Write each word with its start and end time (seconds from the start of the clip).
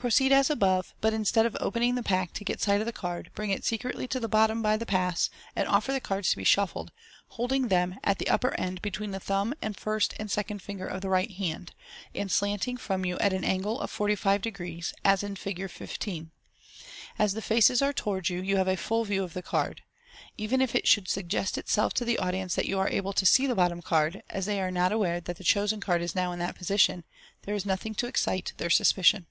Proceed 0.00 0.32
as 0.32 0.48
above, 0.48 0.94
but 1.02 1.12
instead 1.12 1.44
of 1.44 1.54
opening 1.60 1.94
the 1.94 2.02
pack 2.02 2.32
to 2.32 2.42
get 2.42 2.62
sight 2.62 2.80
of 2.80 2.86
the 2.86 2.90
card, 2.90 3.30
bring 3.34 3.50
it 3.50 3.66
secretly 3.66 4.08
to 4.08 4.18
the 4.18 4.28
bottom 4.30 4.62
by 4.62 4.78
the 4.78 4.86
pass, 4.86 5.28
and 5.54 5.68
offer 5.68 5.92
the 5.92 6.00
cards 6.00 6.30
to 6.30 6.38
be 6.38 6.42
shuffled, 6.42 6.90
holding 7.28 7.68
them 7.68 7.96
at 8.02 8.18
t! 8.18 8.24
e 8.24 8.28
upper 8.30 8.58
end 8.58 8.80
between 8.80 9.10
the 9.10 9.20
thumb 9.20 9.52
and 9.60 9.76
first 9.76 10.14
and 10.18 10.30
second 10.30 10.62
finger 10.62 10.86
of 10.86 11.02
the 11.02 11.10
right 11.10 11.32
hand, 11.32 11.74
and 12.14 12.32
slanting 12.32 12.78
from 12.78 13.04
you 13.04 13.18
at 13.18 13.34
an 13.34 13.44
angle 13.44 13.78
of 13.78 13.90
450, 13.90 14.82
as 15.04 15.22
in 15.22 15.36
Fig. 15.36 15.68
15. 15.70 16.30
As 17.18 17.34
the 17.34 17.42
faces 17.42 17.82
are 17.82 17.92
towards 17.92 18.30
you, 18.30 18.40
you 18.40 18.56
have 18.56 18.68
a 18.68 18.76
full 18.78 19.04
view 19.04 19.22
of 19.22 19.34
the 19.34 19.42
card. 19.42 19.82
Even 20.38 20.62
if 20.62 20.74
it 20.74 20.88
should 20.88 21.08
suggest 21.10 21.58
itself 21.58 21.92
to 21.92 22.06
the 22.06 22.18
audience 22.18 22.54
that 22.54 22.64
you 22.64 22.78
are 22.78 22.88
able 22.88 23.12
to 23.12 23.26
see 23.26 23.46
the 23.46 23.54
oottom 23.54 23.84
card, 23.84 24.22
as 24.30 24.46
they 24.46 24.62
are 24.62 24.70
not 24.70 24.92
aware 24.92 25.20
that 25.20 25.36
the 25.36 25.44
chosen 25.44 25.78
card 25.78 26.00
is 26.00 26.14
now 26.14 26.32
in 26.32 26.38
that 26.38 26.56
position, 26.56 27.04
there 27.42 27.54
is 27.54 27.66
nothing 27.66 27.94
to 27.94 28.06
excite 28.06 28.54
their 28.56 28.70
suspicion. 28.70 29.26